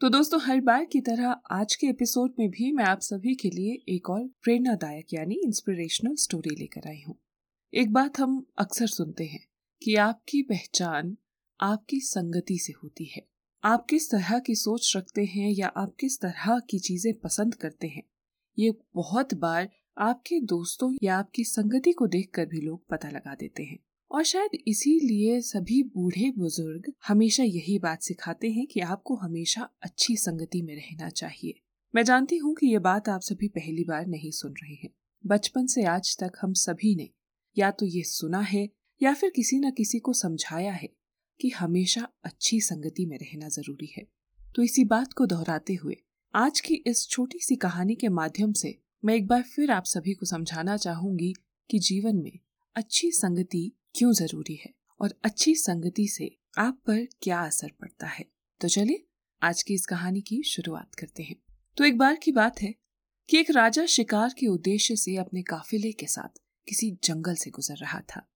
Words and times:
तो 0.00 0.08
दोस्तों, 0.08 0.38
हर 0.42 0.60
बार 0.60 0.84
की 0.84 1.00
तरह 1.00 1.30
आज 1.52 1.74
के 1.74 1.86
एपिसोड 1.86 2.34
में 2.38 2.48
भी 2.50 2.70
मैं 2.72 2.84
आप 2.84 3.00
सभी 3.00 3.34
के 3.34 3.48
लिए 3.48 3.72
एक 3.94 4.08
और 4.10 4.22
प्रेरणादायक, 4.42 5.12
यानी 5.14 5.34
इंस्पिरेशनल 5.44 6.14
स्टोरी 6.14 6.54
लेकर 6.56 6.88
आई 6.88 7.02
हूँ। 7.08 7.16
एक 7.72 7.92
बात 7.92 8.18
हम 8.18 8.44
अक्सर 8.58 8.86
सुनते 8.86 9.24
हैं 9.24 9.40
कि 9.82 9.96
आपकी 9.96 10.40
पहचान 10.42 11.16
आपकी 11.60 12.00
संगति 12.00 12.58
से 12.58 12.72
होती 12.72 13.04
है। 13.06 13.22
आप 13.62 13.86
किस 13.90 14.10
तरह 14.10 14.38
की 14.38 14.54
सोच 14.54 14.92
रखते 14.96 15.24
हैं 15.24 15.50
या 15.50 15.68
आप 15.76 15.94
किस 16.00 16.20
तरह 16.20 16.58
की 16.70 16.78
चीज़ें 16.78 17.12
पसंद 17.14 17.54
करते 17.54 17.86
हैं, 17.86 18.02
ये 18.58 18.72
बहुत 18.94 19.34
बार 19.36 19.68
आपके 20.00 20.40
दोस्तों 20.46 20.92
या 21.02 21.18
आपकी 21.18 21.44
संगति 21.46 21.92
को 21.92 22.06
देखकर 22.06 22.46
भी 22.46 22.60
लोग 22.60 22.86
पता 22.88 23.08
लगा 23.08 23.34
देते 23.34 23.62
हैं। 23.62 23.78
और 24.10 24.22
शायद 24.24 24.50
इसीलिए 24.68 25.40
सभी 25.40 25.82
बूढ़े 25.82 26.30
बुज़ुर्ग 26.30 26.92
हमेशा 27.08 27.42
यही 27.42 27.78
बात 27.78 28.02
सिखाते 28.02 28.50
हैं 28.50 28.66
कि 28.66 28.80
आपको 28.80 29.14
हमेशा 29.16 29.68
अच्छी 29.82 30.16
संगति 30.16 30.62
में 30.62 30.74
रहना 30.76 31.08
चाहिए। 31.08 31.60
मैं 31.94 32.04
जानती 32.04 32.36
हूँ 32.36 32.54
कि 32.54 32.66
ये 32.66 32.78
बात 32.78 33.08
आप 33.08 33.20
सभी 33.20 33.48
पहली 33.48 33.84
बार 33.84 34.06
नहीं 34.06 34.30
सुन 34.30 34.52
रहे 34.52 34.74
हैं। 34.74 34.90
बचपन 35.26 35.66
से 35.66 35.84
आज 35.84 36.16
तक 36.20 36.32
हम 36.42 36.52
सभी 36.52 36.94
ने 36.94 37.08
या 37.56 37.70
तो 37.70 37.86
ये 37.86 38.02
सुना 38.02 38.40
है 38.40 38.68
या 39.00 39.14
फिर 39.14 39.30
किसी 39.30 39.58
न 39.58 39.70
किसी 39.70 39.98
को 39.98 40.12
समझाया 40.12 40.72
है 40.72 40.88
कि 41.40 41.48
हमेशा 41.48 42.08
अच्छी 42.24 42.60
संगति 42.60 43.06
में 43.06 43.18
रहना 43.18 43.48
ज़रूरी 43.48 43.92
है। 43.98 44.06
तो 44.54 44.62
इसी 44.62 44.84
बात 44.84 45.12
को 45.12 45.26
दोहराते 45.26 45.74
हुए 45.74 45.96
आज 46.34 46.60
की 46.60 46.74
इस 46.86 47.08
छोटी 47.08 47.38
सी 47.38 47.56
कहानी 47.56 47.94
के 47.94 48.08
माध्यम 48.08 48.52
से 48.52 48.78
मैं 49.04 49.14
एक 49.14 49.26
बार 49.26 49.42
फिर 49.42 49.70
आप 49.70 49.84
सभी 49.84 50.14
को 50.14 50.26
समझाना 50.26 50.76
चाहूँगी 50.76 51.32
कि 51.70 51.78
जीवन 51.78 52.16
में 52.16 52.38
अच्छी 52.76 53.10
संगति 53.10 53.70
क्यों 53.94 54.12
ज़रूरी 54.12 54.54
है 54.54 54.72
और 55.00 55.14
अच्छी 55.24 55.54
संगति 55.54 56.08
से 56.08 56.36
आप 56.58 56.80
पर 56.86 57.06
क्या 57.22 57.40
असर 57.40 57.70
पड़ता 57.80 58.06
है। 58.06 58.24
तो 58.60 58.68
चलिए, 58.68 59.06
आज 59.42 59.62
की 59.62 59.74
इस 59.74 59.86
कहानी 59.86 60.20
की 60.20 60.42
शुरुआत 60.42 60.94
करते 60.94 61.22
हैं। 61.22 61.36
तो 61.76 61.84
एक 61.84 61.98
बार 61.98 62.16
की 62.16 62.32
बात 62.32 62.62
है 62.62 62.74
कि 63.28 63.38
एक 63.38 63.50
राजा 63.50 63.86
शिकार 63.86 64.34
के 64.38 64.46
उद्देश्य 64.46 64.96
से 64.96 65.16
अपने 65.16 65.42
काफिले 65.42 65.92
के 65.92 66.06
साथ 66.06 66.40
किसी 66.68 66.90
जंगल 67.04 67.34
से 67.34 67.50
गुजर 67.50 67.74
रहा 67.74 68.00
था। 68.00 68.26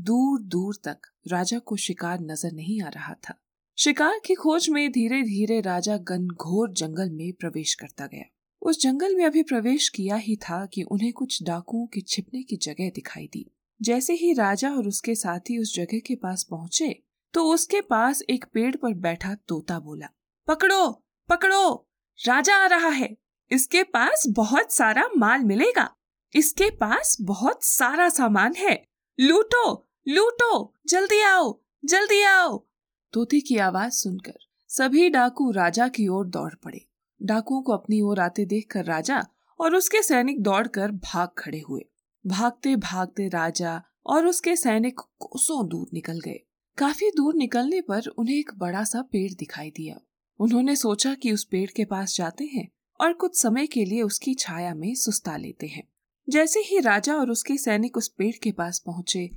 दूर 0.00 0.40
दूर 0.40 0.76
तक 0.84 0.98
राजा 1.28 1.58
को 1.58 1.76
शिकार 1.76 2.20
नज़र 2.20 2.52
नहीं 2.52 2.82
आ 2.82 2.88
रहा 2.88 3.14
था। 3.14 3.34
शिकार 3.78 4.20
की 4.24 4.34
खोज 4.34 4.68
में 4.68 4.92
धीरे 4.92 5.22
धीरे 5.22 5.60
राजा 5.60 5.96
घनघोर 5.96 6.72
जंगल 6.72 7.10
में 7.10 7.32
प्रवेश 7.32 7.74
करता 7.74 8.06
गया। 8.06 8.24
उस 8.62 8.80
जंगल 8.80 9.14
में 9.14 9.24
अभी 9.24 9.42
प्रवेश 9.42 9.88
किया 9.88 10.16
ही 10.16 10.36
था 10.36 10.66
कि 10.66 10.82
उन्हें 10.82 11.12
कुछ 11.12 11.42
डाकुओं 11.42 11.86
के 11.86 12.00
छिपने 12.00 12.42
की 12.42 12.56
जगह 12.56 12.90
दिखाई 12.90 13.26
दी। 13.26 13.50
जैसे 13.82 14.12
ही 14.12 14.32
राजा 14.32 14.70
और 14.70 14.88
उसके 14.88 15.14
साथी 15.14 15.58
उस 15.58 15.74
जगह 15.74 15.98
के 15.98 16.14
पास 16.14 16.42
पहुँचे 16.50 17.02
तो 17.34 17.44
उसके 17.44 17.80
पास 17.80 18.22
एक 18.30 18.44
पेड़ 18.54 18.76
पर 18.76 18.94
बैठा 18.94 19.34
तोता 19.48 19.78
बोला, 19.78 20.06
पकड़ो 20.48 21.04
पकड़ो, 21.28 21.88
राजा 22.18 22.56
आ 22.56 22.66
रहा 22.66 22.88
है। 22.88 23.16
इसके 23.50 23.82
पास 23.82 24.24
बहुत 24.28 24.72
सारा 24.72 25.08
माल 25.16 25.40
मिलेगा। 25.40 25.96
इसके 26.34 26.70
पास 26.70 27.16
बहुत 27.20 27.64
सारा 27.64 28.08
सामान 28.08 28.54
है। 28.54 28.84
लूटो 29.20 29.88
लूटो, 30.08 30.74
जल्दी 30.86 31.20
आओ 31.20 31.60
जल्दी 31.84 32.22
आओ! 32.22 32.66
तोते 33.12 33.40
की 33.40 33.56
आवाज़ 33.56 33.92
सुनकर 33.92 34.38
सभी 34.68 35.08
डाकू 35.10 35.50
राजा 35.50 35.88
की 35.88 36.08
ओर 36.08 36.26
दौड़ 36.26 36.54
पड़े। 36.54 36.86
डाकुओं 37.22 37.62
को 37.62 37.72
अपनी 37.72 38.00
ओर 38.00 38.20
आते 38.20 38.44
देखकर 38.44 38.84
राजा 38.84 39.26
और 39.60 39.74
उसके 39.74 40.02
सैनिक 40.02 40.42
दौड़कर 40.42 40.90
भाग 40.90 41.28
खड़े 41.38 41.60
हुए। 41.60 41.82
भागते 42.24 42.74
भागते 42.76 43.28
राजा 43.28 43.80
और 44.06 44.26
उसके 44.26 44.54
सैनिक 44.56 45.00
कोसों 45.20 45.66
दूर 45.68 45.88
निकल 45.92 46.20
गए। 46.20 46.40
काफ़ी 46.78 47.10
दूर 47.10 47.34
निकलने 47.34 47.80
पर 47.80 48.08
उन्हें 48.08 48.36
एक 48.36 48.50
बड़ा 48.58 48.82
सा 48.84 49.02
पेड़ 49.02 49.32
दिखाई 49.32 49.70
दिया। 49.70 50.00
उन्होंने 50.40 50.76
सोचा 50.76 51.14
कि 51.14 51.32
उस 51.32 51.44
पेड़ 51.44 51.68
के 51.76 51.84
पास 51.84 52.16
जाते 52.16 52.44
हैं 52.44 52.68
और 53.00 53.12
कुछ 53.12 53.40
समय 53.40 53.66
के 53.66 53.84
लिए 53.84 54.02
उसकी 54.02 54.34
छाया 54.34 54.74
में 54.74 54.94
सुस्ता 54.94 55.36
लेते 55.36 55.66
हैं। 55.66 55.82
जैसे 56.28 56.60
ही 56.60 56.78
राजा 56.80 57.16
और 57.16 57.30
उसके 57.30 57.56
सैनिक 57.56 57.96
उस 57.96 58.08
पेड़ 58.08 58.34
के 58.42 58.52
पास 58.52 58.78
पहुँचे 58.78 59.28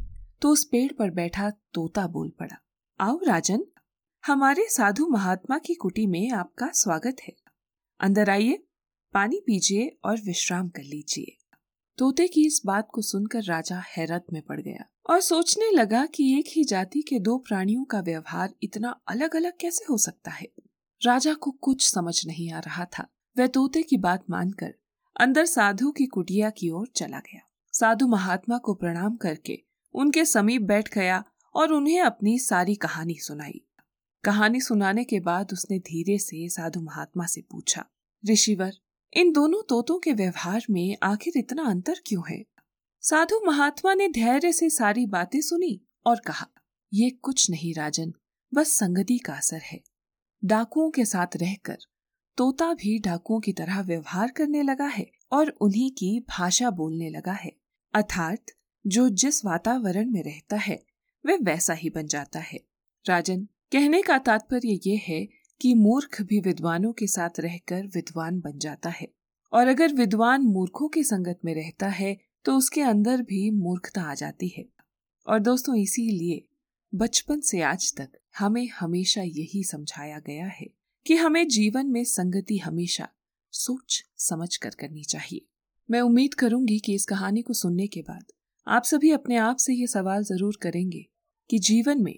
तो 0.41 0.49
उस 0.49 0.63
पेड़ 0.65 0.91
पर 0.91 1.09
बैठा 1.11 1.49
तोता 1.73 2.05
बोल 2.07 2.29
पड़ा, 2.29 2.57
आओ 2.99 3.19
राजन, 3.27 3.63
हमारे 4.23 4.67
साधु 4.69 5.07
महात्मा 5.07 5.57
की 5.57 5.73
कुटी 5.73 6.05
में 6.07 6.31
आपका 6.31 6.69
स्वागत 6.73 7.21
है। 7.23 7.33
अंदर 7.99 8.29
आइए, 8.29 8.57
पानी 9.13 9.39
पीजिए 9.39 9.95
और 10.03 10.19
विश्राम 10.21 10.69
कर 10.69 10.83
लीजिए। 10.83 11.37
तोते 11.97 12.27
की 12.27 12.45
इस 12.45 12.61
बात 12.65 12.87
को 12.93 13.01
सुनकर 13.01 13.43
राजा 13.43 13.83
हैरत 13.97 14.25
में 14.33 14.41
पड़ 14.41 14.59
गया 14.61 14.85
और 15.09 15.19
सोचने 15.19 15.69
लगा 15.71 16.05
कि 16.05 16.39
एक 16.39 16.45
ही 16.47 16.63
जाति 16.63 17.01
के 17.01 17.19
दो 17.19 17.37
प्राणियों 17.37 17.83
का 17.83 17.99
व्यवहार 17.99 18.53
इतना 18.63 18.89
अलग 19.07 19.35
अलग 19.35 19.53
कैसे 19.59 19.85
हो 19.89 19.97
सकता 19.97 20.31
है? 20.31 20.47
राजा 21.01 21.33
को 21.33 21.51
कुछ 21.51 21.89
समझ 21.89 22.25
नहीं 22.27 22.51
आ 22.51 22.59
रहा 22.59 22.85
था। 22.85 23.07
वह 23.37 23.47
तोते 23.47 23.83
की 23.83 23.97
बात 23.97 24.23
मानकर 24.29 24.73
अंदर 25.19 25.45
साधु 25.45 25.91
की 25.91 26.05
कुटिया 26.05 26.49
की 26.49 26.69
ओर 26.69 26.87
चला 26.95 27.19
गया। 27.19 27.41
साधु 27.73 28.07
महात्मा 28.07 28.57
को 28.57 28.73
प्रणाम 28.73 29.15
करके 29.15 29.59
उनके 29.95 30.25
समीप 30.25 30.61
बैठ 30.61 30.93
गया 30.93 31.23
और 31.55 31.73
उन्हें 31.73 32.01
अपनी 32.01 32.37
सारी 32.39 32.75
कहानी 32.75 33.15
सुनाई। 33.15 33.61
कहानी 34.23 34.61
सुनाने 34.61 35.03
के 35.03 35.19
बाद 35.19 35.53
उसने 35.53 35.79
धीरे 35.79 36.17
से 36.17 36.47
साधु 36.49 36.81
महात्मा 36.81 37.25
से 37.25 37.41
पूछा, 37.41 37.85
ऋषिवर 38.23 38.73
इन 39.15 39.31
दोनों 39.31 39.61
तोतों 39.69 39.99
के 39.99 40.13
व्यवहार 40.13 40.65
में 40.69 40.97
आखिर 41.03 41.33
इतना 41.37 41.63
अंतर 41.63 41.95
क्यों 42.05 42.23
है? 42.29 42.45
साधु 43.01 43.41
महात्मा 43.45 43.93
ने 43.93 44.07
धैर्य 44.07 44.53
से 44.53 44.69
सारी 44.69 45.05
बातें 45.05 45.41
सुनी 45.41 45.81
और 46.05 46.19
कहा, 46.19 46.47
ये 46.93 47.09
कुछ 47.09 47.49
नहीं 47.49 47.73
राजन, 47.73 48.13
बस 48.53 48.67
संगति 48.67 49.17
का 49.17 49.33
असर 49.33 49.61
है। 49.61 49.81
डाकुओं 50.45 50.91
के 50.91 51.05
साथ 51.05 51.27
रहकर 51.35 51.77
तोता 52.37 52.73
भी 52.73 52.99
डाकुओं 52.99 53.39
की 53.39 53.53
तरह 53.53 53.81
व्यवहार 53.81 54.31
करने 54.31 54.61
लगा 54.61 54.85
है 54.85 55.11
और 55.31 55.49
उन्हीं 55.49 55.91
की 55.91 56.19
भाषा 56.19 56.69
बोलने 56.69 57.09
लगा 57.09 57.33
है। 57.33 57.51
अर्थात, 57.93 58.45
जो 58.87 59.09
जिस 59.09 59.45
वातावरण 59.45 60.11
में 60.11 60.23
रहता 60.23 60.55
है, 60.55 60.83
वह 61.25 61.37
वैसा 61.41 61.73
ही 61.73 61.89
बन 61.89 62.07
जाता 62.07 62.39
है। 62.39 62.59
राजन, 63.05 63.47
कहने 63.71 64.01
का 64.01 64.17
तात्पर्य 64.17 64.79
ये 64.85 64.95
है 64.95 65.42
कि 65.63 65.73
मूर्ख 65.73 66.21
भी 66.21 66.39
विद्वानों 66.39 66.91
के 66.93 67.07
साथ 67.07 67.39
रहकर 67.39 67.85
विद्वान 67.85 68.39
बन 68.39 68.57
जाता 68.57 68.89
है। 68.89 69.07
और 69.53 69.67
अगर 69.67 69.93
विद्वान 69.93 70.41
मूर्खों 70.41 70.87
की 70.87 71.03
संगत 71.03 71.39
में 71.45 71.53
रहता 71.55 71.87
है 71.87 72.17
तो 72.45 72.55
उसके 72.57 72.81
अंदर 72.81 73.21
भी 73.21 73.49
मूर्खता 73.51 74.01
आ 74.01 74.13
जाती 74.13 74.47
है। 74.47 74.65
और 75.27 75.39
दोस्तों, 75.39 75.75
इसीलिए 75.75 76.41
बचपन 76.93 77.39
से 77.39 77.61
आज 77.61 77.93
तक 77.97 78.09
हमें 78.37 78.67
हमेशा 78.69 79.21
यही 79.21 79.63
समझाया 79.63 80.19
गया 80.19 80.45
है 80.45 80.67
कि 81.05 81.15
हमें 81.15 81.47
जीवन 81.47 81.87
में 81.87 82.03
संगति 82.03 82.57
हमेशा 82.57 83.07
सोच 83.53 84.03
समझ 84.19 84.55
कर 84.57 84.69
करनी 84.69 85.03
चाहिए। 85.03 85.45
मैं 85.89 86.01
उम्मीद 86.01 86.33
करूँगी 86.33 86.79
कि 86.79 86.95
इस 86.95 87.05
कहानी 87.05 87.41
को 87.41 87.53
सुनने 87.53 87.87
के 87.87 88.01
बाद 88.01 88.31
आप 88.67 88.83
सभी 88.83 89.11
अपने 89.11 89.37
आप 89.37 89.57
से 89.57 89.73
ये 89.73 89.87
सवाल 89.87 90.23
ज़रूर 90.23 90.57
करेंगे 90.61 91.05
कि 91.49 91.59
जीवन 91.59 92.03
में 92.03 92.17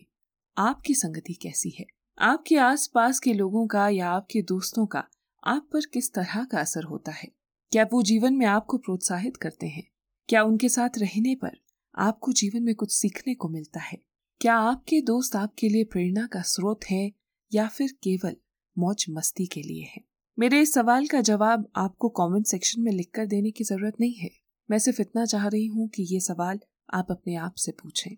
आपकी 0.57 0.94
संगति 0.94 1.34
कैसी 1.34 1.69
है। 1.69 1.85
आपके 2.18 2.56
आसपास 2.56 3.20
के 3.20 3.34
लोगों 3.34 3.67
का 3.67 3.90
या 3.90 4.09
आपके 4.09 4.41
दोस्तों 4.41 4.85
का 4.85 5.03
आप 5.44 5.70
पर 5.73 5.79
किस 5.94 6.14
तरह 6.14 6.44
का 6.44 6.59
असर 6.59 6.84
होता 6.84 7.12
है? 7.12 7.32
क्या 7.72 7.84
वो 7.94 8.03
जीवन 8.03 8.34
में 8.34 8.46
आपको 8.46 8.78
प्रोत्साहित 8.78 9.38
करते 9.38 9.67
हैं? 9.67 9.91
क्या 10.29 10.44
उनके 10.44 10.70
साथ 10.70 10.90
रहने 10.97 11.35
पर 11.35 11.58
आपको 11.96 12.32
जीवन 12.32 12.64
में 12.64 12.76
कुछ 12.76 12.91
सीखने 12.91 13.35
को 13.35 13.50
मिलता 13.50 13.79
है? 13.79 13.97
क्या 14.41 14.56
आपके 14.56 15.02
दोस्त 15.02 15.35
आपके 15.35 15.70
लिए 15.70 15.84
प्रेरणा 15.84 16.28
का 16.28 16.41
स्रोत 16.41 16.79
है 16.85 17.12
या 17.53 17.67
फिर 17.67 17.91
केवल 18.03 18.35
मौज 18.78 19.06
मस्ती 19.09 19.46
के 19.46 19.61
लिए 19.61 19.84
है? 19.84 20.02
मेरे 20.40 20.61
इस 20.61 20.73
सवाल 20.73 21.08
का 21.08 21.22
जवाब 21.22 21.72
आपको 21.76 22.09
कमेंट 22.09 22.46
सेक्शन 22.46 22.82
में 22.82 22.91
लिखकर 22.91 23.26
देने 23.26 23.52
की 23.52 23.64
ज़रूरत 23.64 23.94
नहीं 24.00 24.14
है। 24.14 24.29
मैं 24.72 24.79
सिर्फ़ 24.79 25.02
इतना 25.02 25.26
चाह 25.26 25.47
रही 25.47 25.68
हूँ 25.68 25.90
कि 25.90 26.03
ये 26.03 26.20
सवाल 26.20 26.59
आप 26.94 27.08
अपने 27.11 27.35
आप 27.35 27.56
से 27.56 27.72
पूछें। 27.72 28.16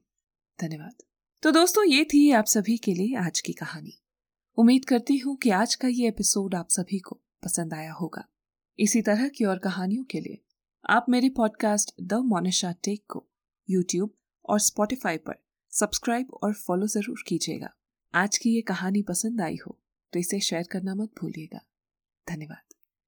धन्यवाद। 0.62 0.94
तो 1.44 1.52
दोस्तों, 1.52 1.84
ये 1.86 2.04
थी 2.04 2.32
आप 2.32 2.46
सभी 2.46 2.76
के 2.78 2.94
लिए 2.94 3.16
आज 3.18 3.40
की 3.40 3.54
कहानी। 3.54 3.94
उम्मीद 4.58 4.86
करती 4.86 5.18
हूँ 5.18 5.36
कि 5.38 5.50
आज 5.50 5.76
का 5.76 5.88
ये 5.88 6.08
एपिसोड 6.08 6.56
आप 6.56 6.70
सभी 6.70 7.00
को 7.00 7.20
पसंद 7.44 7.74
आया 7.74 7.92
होगा। 7.94 8.24
इसी 8.80 9.02
तरह 9.02 9.28
की 9.28 9.46
और 9.46 9.60
कहानियों 9.60 10.04
के 10.04 10.20
लिए 10.20 10.42
आप 10.86 11.06
मेरी 11.10 11.30
पॉडकास्ट 11.30 11.94
द 12.02 12.22
मोनिशा 12.26 12.72
टेक 12.84 13.04
को 13.10 13.26
यूट्यूब 13.70 14.14
और 14.46 14.60
स्पॉटिफाई 14.60 15.18
पर 15.18 15.36
सब्सक्राइब 15.74 16.34
और 16.34 16.54
फॉलो 16.56 16.88
ज़रूर 16.88 17.24
कीजिएगा। 17.28 17.74
आज 18.14 18.38
की 18.38 18.56
ये 18.56 18.62
कहानी 18.64 19.02
पसंद 19.04 19.42
आई 19.42 19.58
हो 19.68 19.78
तो 20.14 20.20
इसे 20.20 20.40
शेयर 20.40 20.68
करना 20.72 20.96
मत 20.96 21.12
भूलिएगा। 21.22 21.62
धन्यवाद। 22.28 22.67